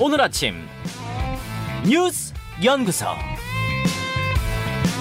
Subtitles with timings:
[0.00, 0.54] 오늘 아침
[1.84, 2.32] 뉴스
[2.62, 3.06] 연구소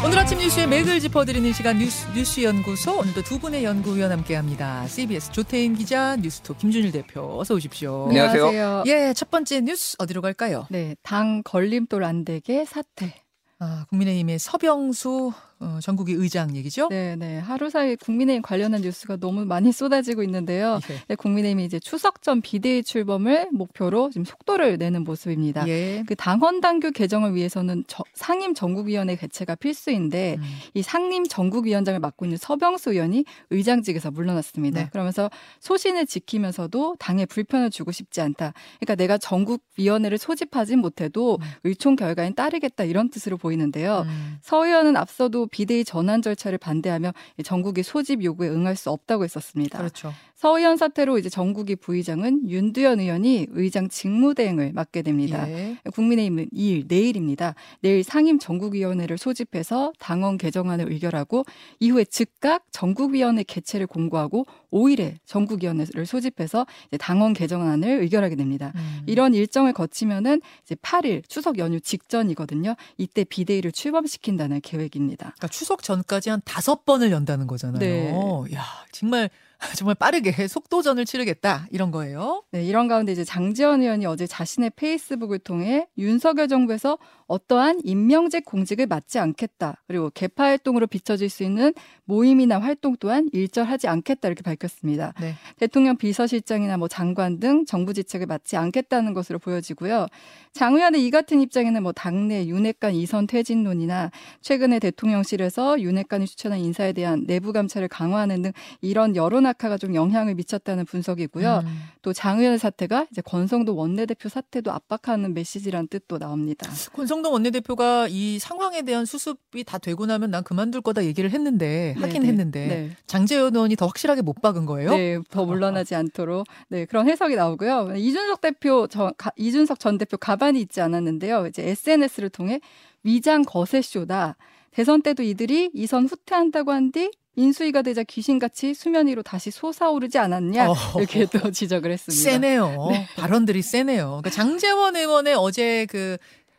[0.03, 4.87] 오늘 아침 뉴스의 맥을 짚어드리는 시간 뉴스, 뉴스 연구소 오늘도 두 분의 연구위원 함께합니다.
[4.87, 8.05] CBS 조태임 기자, 뉴스톱 김준일 대표 어서 오십시오.
[8.07, 8.83] 안녕하세요.
[8.87, 10.67] 예, 첫 번째 뉴스 어디로 갈까요?
[10.69, 13.23] 네, 당 걸림돌 안 되게 사퇴.
[13.59, 16.87] 아, 국민의힘의 서병수 어, 전국위 의장 얘기죠?
[16.89, 17.39] 네, 네.
[17.39, 20.79] 하루 사이 국민의힘 관련한 뉴스가 너무 많이 쏟아지고 있는데요.
[20.91, 20.95] 예.
[21.07, 25.67] 네, 국민의힘이 이제 추석 전 비대위 출범을 목표로 지금 속도를 내는 모습입니다.
[25.67, 26.03] 예.
[26.07, 30.43] 그 당헌 당규 개정을 위해서는 저- 상임 전국위원회 개최가 필수인데 음.
[30.75, 34.81] 이 상임 전국위원장을 맡고 있는 서병수 의원이 의장직에서 물러났습니다.
[34.83, 34.89] 네.
[34.91, 38.53] 그러면서 소신을 지키면서도 당에 불편을 주고 싶지 않다.
[38.79, 41.47] 그러니까 내가 전국위원회를 소집하진 못해도 음.
[41.63, 44.03] 의총 결과엔 따르겠다 이런 뜻으로 보이는데요.
[44.05, 44.37] 음.
[44.41, 49.77] 서 의원은 앞서도 비대위 전환 절차를 반대하며 이 전국이 소집 요구에 응할 수 없다고 했었습니다.
[49.77, 50.13] 그렇죠.
[50.37, 55.49] 서 의원 사태로 이제 전국이 부의장은 윤두현 의원이 의장 직무대행을 맡게 됩니다.
[55.49, 55.77] 예.
[55.91, 57.55] 국민의힘은 2일 내일입니다.
[57.81, 61.43] 내일 상임 전국위원회를 소집해서 당원 개정안을 의결하고
[61.79, 68.73] 이후에 즉각 전국위원회 개최를 공고하고 5일에 전국위원회를 소집해서 이제 당원 개정안을 의결하게 됩니다.
[68.75, 69.01] 음.
[69.07, 72.75] 이런 일정을 거치면은 이제 8일 추석 연휴 직전이거든요.
[72.99, 75.33] 이때 비대위를 출범시킨다는 계획입니다.
[75.37, 77.79] 그러니까 추석 전까지 한 다섯 번을 연다는 거잖아요.
[77.79, 78.13] 네.
[78.53, 79.31] 야, 정말
[79.75, 82.43] 정말 빠르게 속도전을 치르겠다 이런 거예요.
[82.51, 88.87] 네, 이런 가운데 이제 장지원 의원이 어제 자신의 페이스북을 통해 윤석열 정부에서 어떠한 임명직 공직을
[88.87, 89.83] 맡지 않겠다.
[89.87, 91.73] 그리고 개파 활동으로 비춰질 수 있는
[92.05, 95.13] 모임이나 활동 또한 일절하지 않겠다 이렇게 밝혔습니다.
[95.19, 95.33] 네.
[95.57, 100.07] 대통령 비서실장이나 뭐 장관 등 정부 지책을 맡지 않겠다는 것으로 보여지고요.
[100.53, 106.93] 장 의원의 이 같은 입장에는 뭐 당내 윤핵관 이선 퇴진론이나 최근에 대통령실에서 윤핵관이 추천한 인사에
[106.93, 111.61] 대한 내부 감찰을 강화하는 등 이런 여론 악화가 좀 영향을 미쳤다는 분석이고요.
[111.65, 111.79] 음.
[112.01, 116.69] 또 장 의원의 사태가 이제 권성도 원내대표 사태도 압박하는 메시지란 뜻도 나옵니다.
[116.93, 122.21] 권성동 원내대표가 이 상황에 대한 수습이 다 되고 나면 난 그만둘 거다 얘기를 했는데 하긴
[122.23, 122.91] 네, 했는데 네.
[123.07, 124.91] 장재현 의원이 더 확실하게 못 박은 거예요?
[124.91, 127.93] 네, 더 물러나지 않도록 네 그런 해석이 나오고요.
[127.95, 131.47] 이준석 대표 저, 가, 이준석 전 대표 가반이 있지 않았는데요.
[131.47, 132.59] 이제 SNS를 통해
[133.03, 134.35] 위장 거세 쇼다.
[134.71, 140.69] 대선 때도 이들이 이선 후퇴한다고 한 뒤 인수위가 되자 귀신같이 수면 위로 다시 솟아오르지 않았냐
[140.69, 140.99] 어허허.
[140.99, 142.31] 이렇게 또 지적을 했습니다.
[142.31, 142.89] 세네요.
[143.15, 144.07] 발언들이 세네요.
[144.07, 146.17] 그러니까 장재원 의원의 어제 그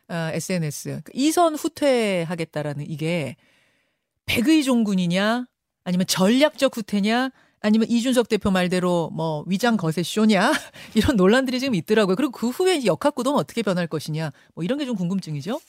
[0.08, 3.36] 어, SNS 그 이선 후퇴하겠다라는 이게
[4.26, 5.46] 백의 종군이냐
[5.84, 10.52] 아니면 전략적 후퇴냐 아니면 이준석 대표 말대로 뭐 위장 거세 쇼냐
[10.94, 12.14] 이런 논란들이 지금 있더라고요.
[12.14, 15.60] 그리고 그 후에 이제 역학구도는 어떻게 변할 것이냐 뭐 이런 게 좀 궁금증이죠.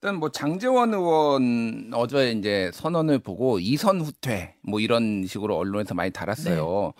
[0.00, 6.12] 일단 뭐 장재원 의원 어제 이제 선언을 보고 이선 후퇴 뭐 이런 식으로 언론에서 많이
[6.12, 6.92] 달았어요.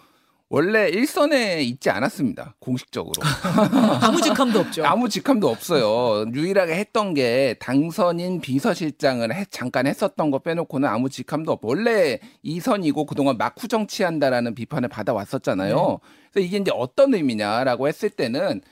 [0.51, 2.55] 원래 일선에 있지 않았습니다.
[2.59, 3.13] 공식적으로.
[4.03, 4.85] 아무 직함도 없죠.
[4.85, 6.25] 아무 직함도 없어요.
[6.33, 13.05] 유일하게 했던 게 당선인 비서실장을 해- 잠깐 했었던 거 빼놓고는 아무 직함도 없고 원래 이선이고
[13.05, 16.01] 그동안 막후 정치한다라는 비판을 받아왔었잖아요.
[16.33, 18.63] 그래서 이게 이제 어떤 의미냐라고 했을 때는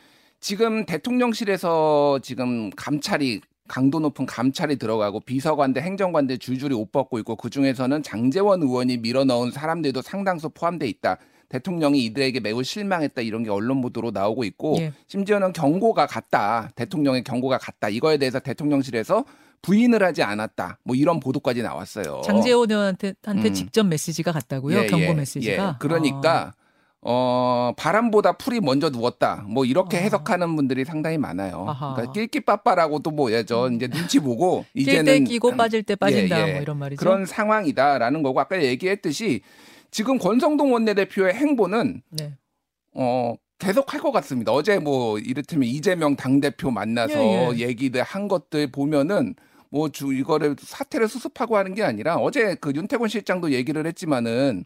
[0.41, 7.51] 지금 대통령실에서 지금 감찰이 강도 높은 감찰이 들어가고 비서관들 행정관들 줄줄이 옷 벗고 있고 그
[7.51, 11.19] 중에서는 장재원 의원이 밀어넣은 사람들도 상당수 포함돼 있다.
[11.49, 14.93] 대통령이 이들에게 매우 실망했다 이런 게 언론 보도로 나오고 있고 예.
[15.07, 19.25] 심지어는 경고가 갔다 대통령의 경고가 갔다 이거에 대해서 대통령실에서
[19.63, 22.23] 부인을 하지 않았다 뭐 이런 보도까지 나왔어요.
[22.25, 23.55] 장재원 의원한테 한테 음.
[23.55, 24.77] 직접 메시지가 갔다고요.
[24.77, 25.69] 예, 경고 예, 메시지가.
[25.69, 25.73] 예.
[25.79, 26.53] 그러니까
[27.09, 30.01] 어 바람보다 풀이 먼저 누웠다 뭐 이렇게 어.
[30.01, 31.65] 해석하는 분들이 상당히 많아요.
[31.69, 31.95] 아하.
[31.95, 36.53] 그러니까 낄끼빠빠라고도 뭐야죠 이제 눈치 보고 낄 이제는 때 끼고 빠질 때 빠진다 예, 예.
[36.55, 36.99] 뭐 이런 말이죠.
[36.99, 39.43] 그런 상황이다라는 거고 아까 얘기했듯이
[39.93, 42.35] 지금 권성동 원내대표의 행보는 네.
[42.93, 44.51] 어 계속 할 것 같습니다.
[44.53, 47.59] 어제 뭐 이를테면 이재명 당대표 만나서 예, 예.
[47.69, 49.35] 얘기들 한 것들 보면은
[49.71, 54.65] 뭐 주 이거를 사태를 수습하고 하는 게 아니라 어제 그 윤태곤 실장도 얘기를 했지만은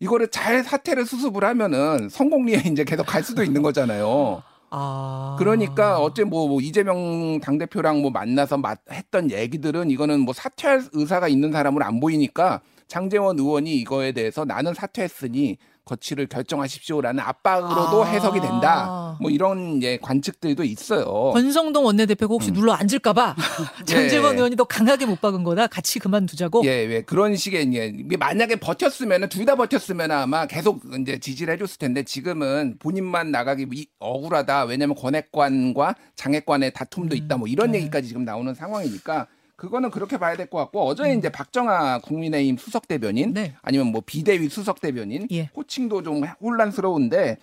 [0.00, 4.42] 이거를 잘 사태를 수습을 하면은 성공리에 이제 계속 갈 수도 있는 거잖아요.
[4.70, 5.36] 아.
[5.38, 10.84] 그러니까 어째 뭐, 뭐 이재명 당 대표랑 뭐 만나서 마- 했던 얘기들은 이거는 뭐 사퇴할
[10.92, 15.58] 의사가 있는 사람은 안 보이니까 장재원 의원이 이거에 대해서 나는 사퇴했으니
[15.90, 18.06] 거취를 결정하십시오라는 압박으로도 아.
[18.06, 19.16] 해석이 된다.
[19.20, 21.32] 뭐 이런 예, 관측들도 있어요.
[21.32, 22.54] 권성동 원내대표가 혹시 음.
[22.54, 23.34] 눌러 앉을까봐
[23.86, 24.36] 장재원 예.
[24.36, 25.66] 의원이 더 강하게 못 박은 거다.
[25.66, 26.62] 같이 그만두자고.
[26.64, 31.78] 예, 예, 그런 식의 예, 이게 만약에 버텼으면은 둘다 버텼으면 아마 계속 이제 지지를 해줬을
[31.78, 34.64] 텐데 지금은 본인만 나가기 이- 억울하다.
[34.64, 37.36] 왜냐하면 권핵관과 장핵관의 다툼도 있다.
[37.36, 37.78] 뭐 이런 네.
[37.80, 39.26] 얘기까지 지금 나오는 상황이니까
[39.60, 41.18] 그거는 그렇게 봐야 될 것 같고 어제 음.
[41.18, 43.54] 이제 박정아 국민의힘 수석 대변인 네.
[43.60, 45.50] 아니면 뭐 비대위 수석 대변인 예.
[45.54, 47.36] 호칭도 좀 혼란스러운데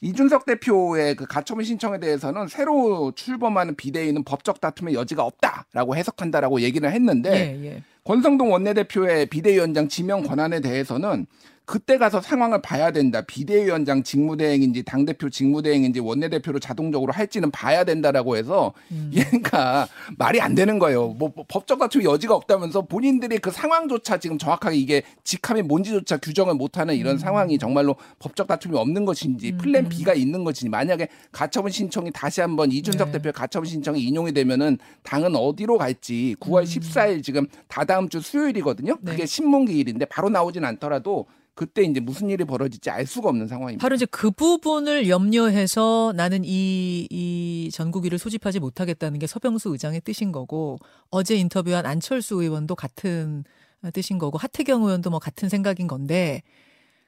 [0.00, 6.90] 이준석 대표의 그 가처분 신청에 대해서는 새로 출범하는 비대위는 법적 다툼의 여지가 없다라고 해석한다라고 얘기를
[6.90, 7.82] 했는데 예, 예.
[8.02, 11.26] 권성동 원내대표의 비대위원장 지명 권한에 대해서는
[11.70, 13.20] 그때 가서 상황을 봐야 된다.
[13.20, 19.12] 비대위원장 직무대행인지 당대표 직무대행인지 원내대표로 자동적으로 할지는 봐야 된다라고 해서 음.
[19.14, 19.86] 얘가
[20.18, 21.10] 말이 안 되는 거예요.
[21.10, 26.96] 뭐 법적 다툼 여지가 없다면서 본인들이 그 상황조차 지금 정확하게 이게 직함이 뭔지조차 규정을 못하는
[26.96, 27.18] 이런 음.
[27.18, 32.72] 상황이 정말로 법적 다툼이 없는 것인지 플랜 B가 있는 것인지 만약에 가처분 신청이 다시 한번
[32.72, 33.12] 이준석 네.
[33.12, 38.94] 대표의 가처분 신청이 인용이 되면은 당은 어디로 갈지 9월 14일 지금 다다음 주 수요일이거든요.
[38.94, 38.98] 음.
[39.02, 39.12] 네.
[39.12, 41.26] 그게 신문기일인데 바로 나오진 않더라도
[41.60, 43.82] 그때 이제 무슨 일이 벌어질지 알 수가 없는 상황입니다.
[43.82, 50.32] 바로 이제 그 부분을 염려해서 나는 이, 이 전국위를 소집하지 못하겠다는 게 서병수 의장의 뜻인
[50.32, 50.78] 거고
[51.10, 53.44] 어제 인터뷰한 안철수 의원도 같은
[53.92, 56.42] 뜻인 거고 하태경 의원도 뭐 같은 생각인 건데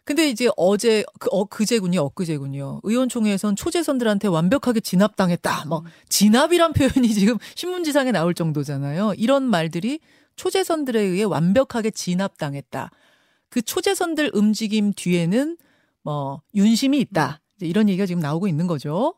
[0.05, 2.81] 근데 이제 어제 그 어, 그제군요 엊그제군요.
[2.83, 5.65] 의원총회에선 초재선들한테 완벽하게 진압당했다.
[5.69, 9.15] 뭐 진압이란 표현이 지금 신문지상에 나올 정도잖아요.
[9.17, 10.01] 이런 말들이
[10.37, 12.91] 초재선들에 의해 완벽하게 진압당했다
[13.53, 15.59] 그 초재선들 움직임 뒤에는
[16.03, 17.41] 뭐 윤심이 있다.
[17.57, 19.13] 이제 이런 얘기가 지금 나오고 있는 거죠.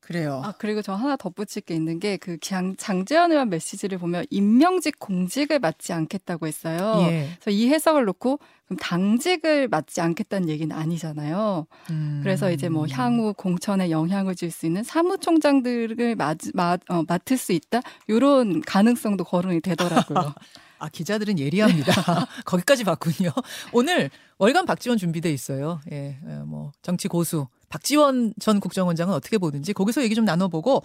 [0.00, 0.42] 그래요.
[0.44, 5.60] 아 그리고 저 하나 덧붙일 게 있는 게 그 장재현 의원 메시지를 보면 임명직 공직을
[5.60, 6.96] 맡지 않겠다고 했어요.
[7.08, 7.28] 예.
[7.40, 11.68] 그래서 이 해석을 놓고 그럼 당직을 맡지 않겠다는 얘기는 아니잖아요.
[11.90, 12.20] 음.
[12.24, 17.52] 그래서 이제 뭐 향후 공천에 영향을 줄 수 있는 사무총장들을 맡, 맡, 어, 맡을 수
[17.52, 20.34] 있다 이런 가능성도 거론이 되더라고요.
[20.80, 21.92] 아 기자들은 예리합니다.
[22.44, 23.30] 거기까지 봤군요.
[23.72, 25.80] 오늘 월간 박지원 준비돼 있어요.
[25.92, 30.82] 예, 예, 뭐 정치 고수 박지원 전 국정원장은 어떻게 보는지 거기서 얘기 좀 나눠보고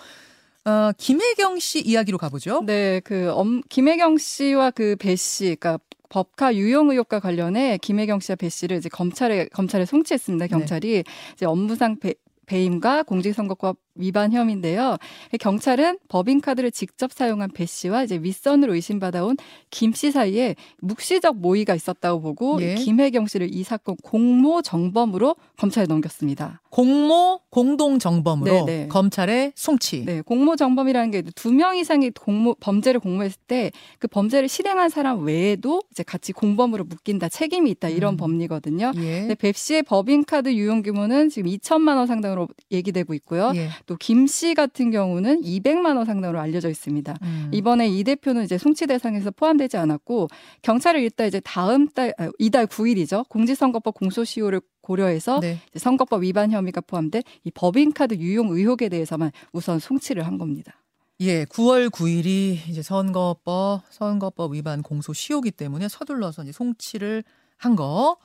[0.66, 2.64] 어, 김혜경 씨 이야기로 가보죠.
[2.66, 8.36] 네, 그 엄, 김혜경 씨와 그 배 씨, 그러니까 법카 유용 의혹과 관련해 김혜경 씨와
[8.36, 10.48] 배 씨를 이제 검찰에 검찰에 송치했습니다.
[10.48, 11.04] 경찰이
[11.34, 12.14] 이제 업무상 배,
[12.48, 14.98] 배임과 공직선거법 위반 혐의인데요.
[15.40, 19.38] 경찰은 법인카드를 직접 사용한 배 씨와 이제 윗선으로 의심받아온
[19.72, 22.76] 김 씨 사이에 묵시적 모의가 있었다고 보고 예.
[22.76, 26.62] 김혜경 씨를 이 사건 공모 정범으로 검찰에 넘겼습니다.
[26.70, 28.88] 공모 공동 정범으로 네, 네.
[28.90, 30.04] 검찰에 송치.
[30.06, 35.24] 네, 공모 정범이라는 게 두 명 이상이 공모 범죄를 공모했을 때 그 범죄를 실행한 사람
[35.24, 38.18] 외에도 이제 같이 공범으로 묶인다, 책임이 있다 이런 음.
[38.18, 38.92] 법리거든요.
[38.98, 39.20] 예.
[39.22, 43.54] 근데 배 씨의 법인카드 유용 규모는 지금 2천만 원 상당으로 얘기되고 있고요.
[43.56, 43.70] 예.
[43.86, 47.16] 또 김 씨 같은 경우는 200만 원 상당으로 알려져 있습니다.
[47.22, 47.52] 음.
[47.54, 50.28] 이번에 이 대표는 이제 송치 대상에서 포함되지 않았고
[50.62, 55.60] 경찰은 일단 이제 다음 달 아, 이달 9일이죠 공직선거법 공소시효를 고려해서 네.
[55.70, 60.74] 이제 선거법 위반 혐의가 포함된 이 법인카드 유용 의혹에 대해서만 우선 송치를 한 겁니다.
[61.22, 67.24] 예, 9월 9일이 이제 선거법 선거법 위반 공소 시효기 때문에 서둘러서 이제 송치를
[67.58, 68.18] 한 거.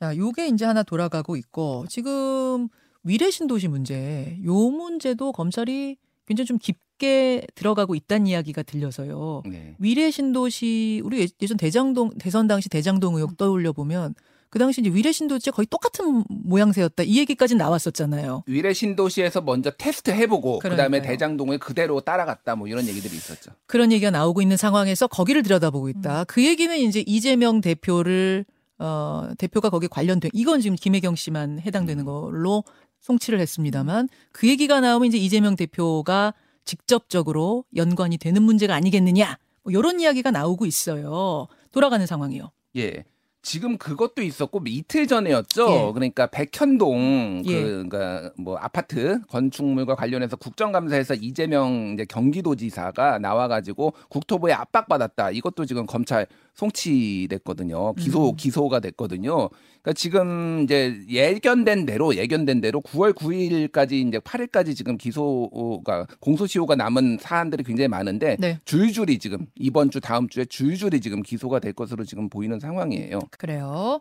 [0.00, 2.68] 자, 요게 이제 하나 돌아가고 있고 지금
[3.02, 4.38] 위례 신도시 문제.
[4.44, 9.42] 요 문제도 검찰이 굉장히 좀 깊게 들어가고 있다는 이야기가 들려서요.
[9.46, 9.74] 네.
[9.78, 14.14] 위례 신도시 우리 예- 예전 대장동 대선 당시 대장동 의혹 떠올려 보면
[14.50, 17.04] 그 당시 이제 위례 신도시 거의 똑같은 모양새였다.
[17.04, 18.42] 이 얘기까지 나왔었잖아요.
[18.46, 21.00] 위례 신도시에서 먼저 테스트 해보고 그 다음에.
[21.00, 23.52] 대장동을 그대로 따라갔다 뭐 이런 얘기들이 있었죠.
[23.66, 26.24] 그런 얘기가 나오고 있는 상황에서 거기를 들여다보고 있다.
[26.24, 28.44] 그 얘기는 이제 이재명 대표를
[28.78, 32.64] 어 대표가 거기 관련된 이건 지금 김혜경 씨만 해당되는 걸로
[33.00, 39.38] 송치를 했습니다만 그 얘기가 나오면 이제 이재명 대표가 직접적으로 연관이 되는 문제가 아니겠느냐.
[39.62, 41.46] 뭐 이런 이야기가 나오고 있어요.
[41.72, 42.50] 돌아가는 상황이요.
[42.76, 43.04] 예.
[43.42, 45.70] 지금 그것도 있었고 이틀 전에였죠.
[45.70, 45.92] 예.
[45.92, 47.62] 그러니까 백현동 예.
[47.62, 55.30] 그 그러니까 뭐 아파트 건축물과 관련해서 국정감사에서 이재명 이제 경기도지사가 나와가지고 국토부에 압박받았다.
[55.30, 57.94] 이것도 지금 검찰 송치됐거든요.
[57.94, 58.36] 기소 음.
[58.36, 59.48] 기소가 됐거든요.
[59.82, 67.16] 그러니까 지금 이제 예견된 대로 예견된 대로 9월 9일까지 이제 8일까지 지금 기소가 공소시효가 남은
[67.18, 68.60] 사안들이 굉장히 많은데 네.
[68.66, 73.20] 줄줄이 지금 이번 주 다음 주에 줄줄이 지금 기소가 될 것으로 지금 보이는 상황이에요.
[73.38, 74.00] 그래요.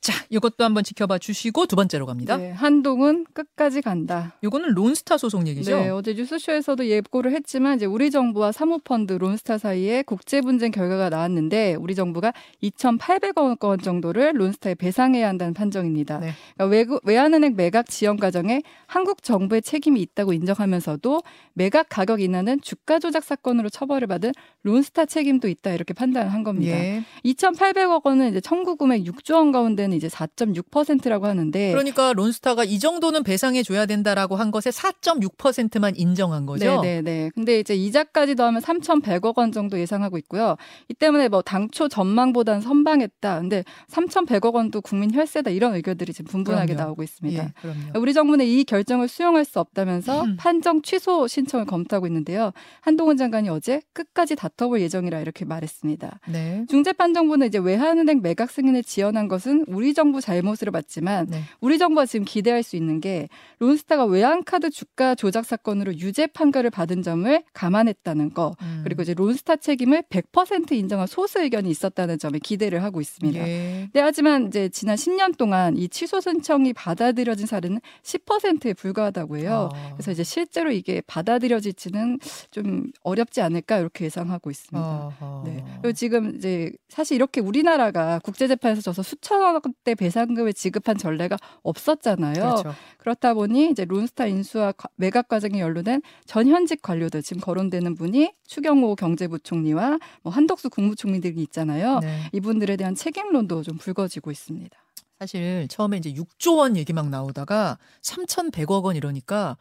[0.00, 2.38] 자, 이것도 한번 지켜봐 주시고 두 번째로 갑니다.
[2.38, 4.34] 네, 한동훈 끝까지 간다.
[4.42, 5.76] 요거는 론스타 소송 얘기죠.
[5.76, 11.74] 네, 어제 뉴스쇼에서도 예고를 했지만 이제 우리 정부와 사모펀드 론스타 사이에 국제 분쟁 결과가 나왔는데
[11.74, 16.18] 우리 정부가 2,800억 원 정도를 론스타에 배상해야 한다는 판정입니다.
[16.18, 16.32] 네.
[16.54, 22.98] 그러니까 외국, 외환은행 매각 지연 과정에 한국 정부의 책임이 있다고 인정하면서도 매각 가격 인하는 주가
[22.98, 26.74] 조작 사건으로 처벌을 받은 론스타 책임도 있다 이렇게 판단을 한 겁니다.
[26.74, 27.04] 예.
[27.24, 32.64] 2,800억 원은 이제 청구 금액 6조 원 가운데 는 경우에는 이제 4.6%라고 하는데 그러니까 론스타가
[32.64, 36.80] 이 정도는 배상해 줘야 된다라고 한 것에 4.6%만 인정한 거죠.
[36.80, 37.30] 네, 네, 네.
[37.34, 40.56] 근데 이제 이자까지 더하면 3,100억 원 정도 예상하고 있고요.
[40.88, 43.40] 이 때문에 뭐 당초 전망보다는 선방했다.
[43.40, 46.86] 근데 3,100억 원도 국민 혈세다 이런 의견들이 지금 분분하게 그럼요.
[46.86, 47.44] 나오고 있습니다.
[47.44, 47.80] 예, 그럼요.
[47.96, 50.36] 우리 정부는 이 결정을 수용할 수 없다면서 음.
[50.38, 52.52] 판정 취소 신청을 검토하고 있는데요.
[52.80, 56.20] 한동훈 장관이 어제 끝까지 다퉈볼 예정이라 이렇게 말했습니다.
[56.28, 56.64] 네.
[56.68, 61.42] 중재판정부는 이제 외환은행 매각 승인을 지연한 것은 우리 정부 잘못으로 봤지만 네.
[61.60, 67.02] 우리 정부가 지금 기대할 수 있는 게 론스타가 외환카드 주가 조작 사건으로 유죄 판결을 받은
[67.02, 68.80] 점을 감안했다는 거 음.
[68.84, 73.40] 그리고 이제 론스타 책임을 100% 인정한 소수 의견이 있었다는 점에 기대를 하고 있습니다.
[73.40, 73.88] 예.
[73.92, 79.70] 네, 하지만 이제 지난 10년 동안 이 취소 신청이 받아들여진 사례는 10%에 불과하다고 해요.
[79.72, 79.92] 아.
[79.94, 82.18] 그래서 이제 실제로 이게 받아들여질지는
[82.50, 84.80] 좀 어렵지 않을까 이렇게 예상하고 있습니다.
[84.80, 85.42] 아하.
[85.44, 85.64] 네.
[85.80, 92.34] 그리고 지금 이제 사실 이렇게 우리나라가 국제재판에서 져서 수천억 대 배상금을 지급한 전례가 없었잖아요.
[92.34, 92.74] 그렇죠.
[92.98, 98.32] 그렇다 보니 이제 론스타 인수와 과- 매각 과정에 연루된 전 현직 관료들 지금 거론되는 분이
[98.46, 101.98] 추경호 경제부총리와 뭐 한덕수 국무총리들이 있잖아요.
[102.00, 102.20] 네.
[102.32, 104.76] 이분들에 대한 책임론도 좀 불거지고 있습니다.
[105.18, 109.56] 사실 처음에 이제 6조 원 얘기 막 나오다가 3,100억 원 이러니까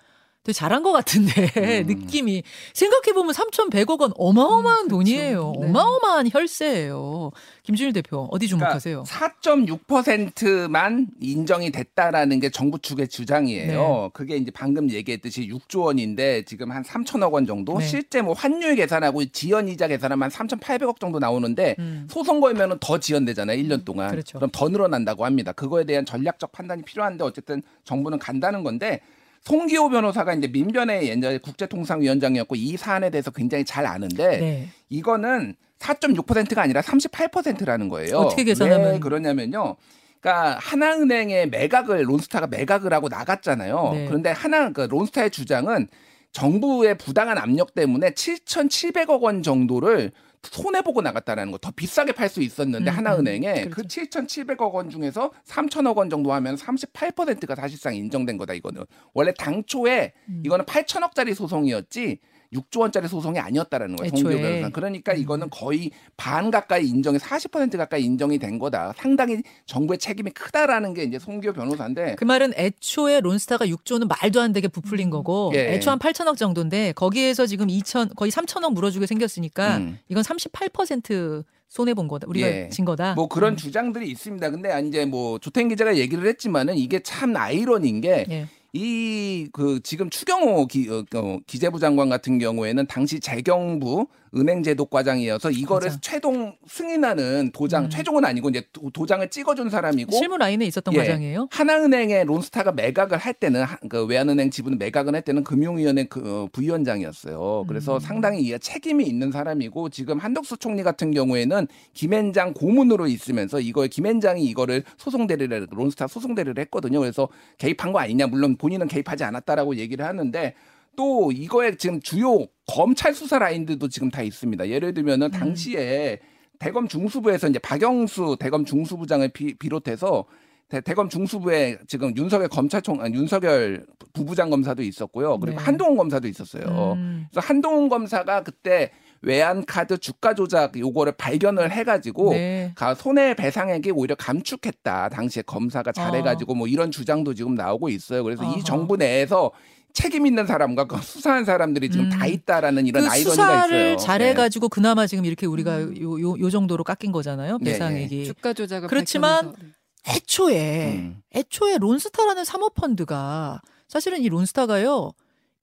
[0.50, 1.86] 되게 잘한 것 같은데 음.
[1.88, 4.96] 느낌이 생각해 보면 3,100억 원 어마어마한 음, 그렇죠.
[4.96, 5.54] 돈이에요.
[5.60, 5.68] 네.
[5.68, 7.32] 어마어마한 혈세예요.
[7.64, 9.04] 김준일 대표 어디 주목하세요?
[9.04, 14.02] 그러니까 4.6%만 인정이 됐다라는 게 정부 측의 주장이에요.
[14.04, 14.10] 네.
[14.14, 17.86] 그게 이제 방금 얘기했듯이 6조 원인데 지금 한 3천억 원 정도 네.
[17.86, 22.08] 실제 뭐 환율 계산하고 지연 이자 계산하면 한 3,800억 정도 나오는데 음.
[22.10, 23.62] 소송 걸면은 더 지연되잖아요.
[23.62, 24.10] 1년 동안.
[24.10, 24.40] 그렇죠.
[24.40, 25.52] 럼더 늘어난다고 합니다.
[25.52, 29.02] 그거에 대한 전략적 판단이 필요한데 어쨌든 정부는 간다는 건데
[29.42, 34.70] 송기호 변호사가 이제 민변의 옛날에 국제통상위원장이었고 이 사안에 대해서 굉장히 잘 아는데 네.
[34.90, 38.18] 이거는 4.6%가 아니라 38%라는 거예요.
[38.18, 39.78] 어떻게 계산하면- 왜 그러냐면요.
[40.20, 43.92] 그러니까 하나은행의 매각을 론스타가 매각을 하고 나갔잖아요.
[43.94, 44.06] 네.
[44.06, 45.88] 그런데 하나 그 론스타의 주장은
[46.32, 50.12] 정부의 부당한 압력 때문에 7,700억 원 정도를
[50.44, 54.02] 손해 보고 나갔다라는 거 더 비싸게 팔 수 있었는데 음, 하나은행에 음, 그 그렇죠.
[54.02, 60.42] 7,700억 원 중에서 3,000억 원 정도 하면 38%가 사실상 인정된 거다 이거는 원래 당초에 음.
[60.46, 62.20] 이거는 8천억짜리 소송이었지
[62.54, 64.08] 6조 원짜리 소송이 아니었다라는 거예요.
[64.08, 64.32] 애초에.
[64.32, 64.70] 송기호 변호사.
[64.70, 65.18] 그러니까 음.
[65.18, 68.94] 이거는 거의 반 가까이 인정이 40% 가까이 인정이 된 거다.
[68.98, 74.54] 상당히 정부의 책임이 크다라는 게 이제 송기호 변호사인데 그 말은 애초에 론스타가 6조는 말도 안
[74.54, 75.74] 되게 부풀린 거고 예.
[75.74, 80.00] 애초 한 8천억 정도인데 거기에서 지금 2천 거의 3천억 물어주게 생겼으니까 음.
[80.10, 82.26] 이건 38% 손해 본 거다.
[82.28, 82.70] 우리가 예.
[82.70, 83.14] 진 거다.
[83.14, 83.58] 뭐 그런 음.
[83.58, 84.50] 주장들이 있습니다.
[84.50, 88.48] 근데 이제 뭐 조태인 기자가 얘기를 했지만은 이게 참 아이러니인 게 예.
[88.74, 95.88] 이 그 지금 추경호 기, 어, 어, 기재부 장관 같은 경우에는 당시 재경부 은행제도과장이어서 이거를
[95.90, 96.02] 과장.
[96.02, 97.90] 최종 승인하는 도장 음.
[97.90, 101.00] 최종은 아니고 이제 도, 도장을 찍어준 사람이고 실무 라인에 있었던 예.
[101.00, 101.48] 과장이에요.
[101.52, 106.50] 하나은행의 론스타가 매각을 할 때는 하- 그 외환은행 지분 매각을 할 때는 금융위원회 그 어,
[106.52, 107.66] 부위원장이었어요.
[107.68, 108.00] 그래서 음.
[108.00, 114.44] 상당히 이 책임이 있는 사람이고 지금 한덕수 총리 같은 경우에는 김앤장 고문으로 있으면서 이거에 김앤장이
[114.46, 117.00] 이거를 소송 대리를 론스타 소송 대리를 했거든요.
[117.00, 120.54] 그래서 개입한 거 아니냐 물론 본인은 개입하지 않았다라고 얘기를 하는데
[120.96, 124.70] 또 이거에 지금 주요 검찰 수사 라인들도 지금 다 있습니다.
[124.70, 126.20] 예를 들면은 당시에
[126.60, 130.26] 대검 중수부에서 이제 박영수 대검 중수부장을 비, 비롯해서
[130.68, 135.40] 대, 대검 중수부에 지금 윤석열 검찰총 아니, 윤석열 부부장 검사도 있었고요.
[135.40, 135.64] 그리고 네.
[135.64, 136.94] 한동훈 검사도 있었어요.
[136.96, 137.26] 음.
[137.32, 138.92] 그래서 한동훈 검사가 그때
[139.22, 142.72] 외환 카드 주가 조작 요거를 발견을 해가지고 네.
[142.76, 145.10] 가 손해 배상액이 오히려 감축했다.
[145.10, 148.24] 당시에 검사가 잘해가지고 뭐 이런 주장도 지금 나오고 있어요.
[148.24, 148.58] 그래서 어허.
[148.58, 149.52] 이 정부 내에서
[149.94, 152.10] 책임 있는 사람과 그 수사한 사람들이 지금 음.
[152.10, 153.96] 다 있다라는 이런 그 아이러니가 수사를 있어요.
[153.96, 153.98] 네.
[153.98, 157.58] 잘해가지고 그나마 지금 이렇게 우리가 요, 요, 요 정도로 깎인 거잖아요.
[157.62, 158.26] 네, 배상액이.
[158.26, 159.64] 주가 조작을 그렇지만 밝혀내서.
[159.64, 160.16] 네.
[160.16, 161.22] 애초에 음.
[161.36, 165.12] 애초에 론스타라는 사모펀드가 사실은 이 론스타가요.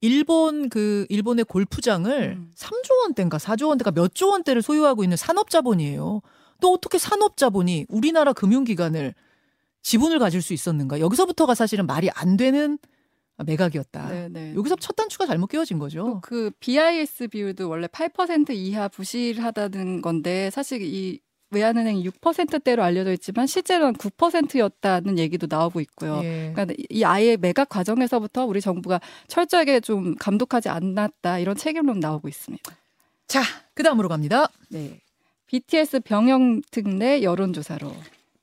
[0.01, 2.51] 일본 그 일본의 골프장을 음.
[2.55, 6.21] 3조 원대인가 4조 원대가 몇 조 원대를 소유하고 있는 산업 자본이에요.
[6.61, 9.15] 또 어떻게 산업 자본이 우리나라 금융기관을
[9.81, 10.99] 지분을 가질 수 있었는가?
[10.99, 12.77] 여기서부터가 사실은 말이 안 되는
[13.43, 14.09] 매각이었다.
[14.09, 14.53] 네, 네.
[14.55, 16.19] 여기서 첫 단추가 잘못 끼워진 거죠.
[16.21, 21.19] 또그 BIS 비율도 원래 8% 이하 부실하다는 건데 사실 이
[21.51, 26.19] 외환은행이 6%대로 알려져 있지만 실제로는 9%였다는 얘기도 나오고 있고요.
[26.23, 26.51] 예.
[26.53, 32.75] 그러니까 이 아예 매각 과정에서부터 우리 정부가 철저하게 좀 감독하지 않았다 이런 책임론 나오고 있습니다.
[33.27, 33.41] 자,
[33.73, 34.49] 그 다음으로 갑니다.
[34.69, 34.99] 네.
[35.47, 37.93] BTS 병영 특례 여론조사로.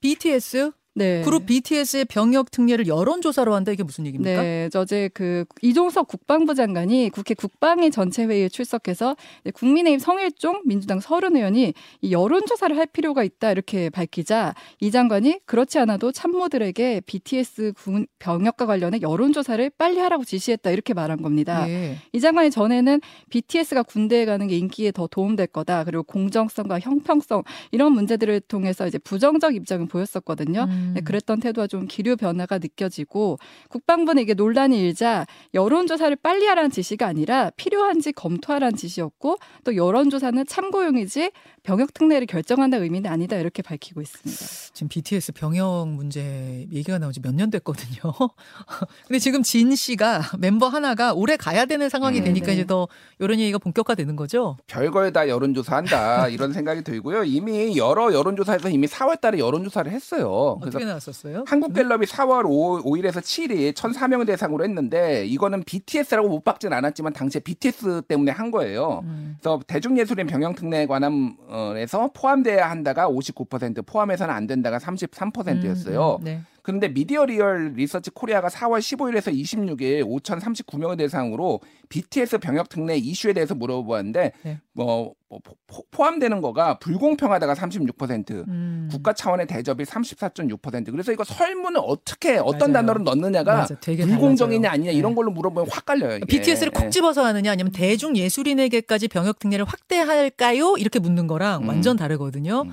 [0.00, 1.22] BTS 네.
[1.22, 4.42] 그룹 BTS의 병역 특례를 여론조사로 한다 이게 무슨 얘기입니까?
[4.42, 9.16] 네, 어제 그 이종석 국방부 장관이 국회 국방위 전체 회의에 출석해서
[9.54, 15.78] 국민의힘 성일종 민주당 서른 의원이 이 여론조사를 할 필요가 있다 이렇게 밝히자 이 장관이 그렇지
[15.80, 21.68] 않아도 참모들에게 BTS 군 병역과 관련해 여론조사를 빨리 하라고 지시했다 이렇게 말한 겁니다.
[21.68, 21.96] 예.
[22.12, 27.92] 이 장관이 전에는 BTS가 군대에 가는 게 인기에 더 도움될 거다 그리고 공정성과 형평성 이런
[27.92, 30.66] 문제들을 통해서 이제 부정적 입장을 보였었거든요.
[30.70, 30.83] 음.
[30.94, 33.38] 네, 그랬던 태도와 좀 기류 변화가 느껴지고
[33.70, 41.30] 국방부는 이게 논란이 일자 여론조사를 빨리 하라는 지시가 아니라 필요한지 검토하라는 지시였고 또 여론조사는 참고용이지
[41.62, 44.40] 병역 특례를 결정한다 의미는 아니다 이렇게 밝히고 있습니다.
[44.74, 48.12] 지금 BTS 병역 문제 얘기가 나온 지 몇 년 됐거든요.
[49.08, 52.52] 근데 지금 진 씨가 멤버 하나가 오래 가야 되는 상황이 음, 되니까 네.
[52.54, 52.86] 이제 더
[53.18, 54.56] 이런 얘기가 본격화되는 거죠.
[54.66, 57.24] 별걸 다 여론조사한다 이런 생각이 들고요.
[57.24, 60.58] 이미 여러 여론조사에서 이미 4월달에 여론조사를 했어요.
[60.60, 61.44] 그래서 어떻게 나왔었어요?
[61.46, 68.02] 한국갤럽이 4월 5, 5일에서 7일 1,400명 대상으로 했는데 이거는 BTS라고 못 박진 않았지만 당시에 BTS
[68.02, 69.00] 때문에 한 거예요.
[69.04, 69.36] 음.
[69.40, 71.36] 그래서 대중예술인 병역특례에 관한
[71.76, 76.18] 에서 포함돼야 한다가 59%, 포함해서는 안 된다가 33%였어요.
[76.20, 76.40] 음, 음, 네.
[76.64, 83.54] 그런데 미디어 리얼 리서치 코리아가 4월 15일에서 26일 5,039명을 대상으로 BTS 병역 특례 이슈에 대해서
[83.54, 84.60] 물어보았는데 네.
[84.72, 88.88] 뭐, 뭐 포- 포함되는 거가 불공평하다가 36%, 음.
[88.90, 90.90] 국가 차원의 대접이 34.6%.
[90.90, 92.86] 그래서 이거 설문을 어떻게 어떤 맞아요.
[92.86, 94.70] 단어로 넣느냐가 맞아, 불공정이냐.
[94.70, 94.96] 아니냐 네.
[94.96, 96.16] 이런 걸로 물어보면 확 갈려요.
[96.16, 96.24] 이게.
[96.24, 96.90] BTS를 콕 예.
[96.90, 100.76] 집어서 하느냐 아니면 대중 예술인에게까지 병역 특례를 확대할까요?
[100.78, 101.68] 이렇게 묻는 거랑 음.
[101.68, 102.62] 완전 다르거든요.
[102.62, 102.72] 음.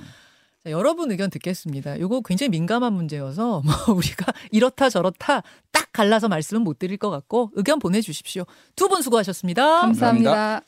[0.63, 1.95] 자, 여러분 의견 듣겠습니다.
[1.95, 5.41] 이거 굉장히 민감한 문제여서 뭐 우리가 이렇다 저렇다
[5.71, 8.43] 딱 갈라서 말씀은 못 드릴 것 같고 의견 보내주십시오.
[8.75, 9.81] 두 분 수고하셨습니다.
[9.81, 10.61] 감사합니다.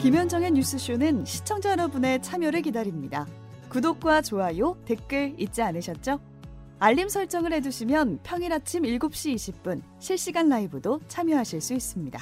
[0.00, 3.26] 김현정의 뉴스쇼는 시청자 여러분의 참여를 기다립니다.
[3.68, 6.20] 구독과 좋아요, 댓글 잊지 않으셨죠?
[6.80, 12.20] 알림 설정을 해두시면 평일 아침 7시 20분 실시간 라이브도 참여하실 수 있습니다.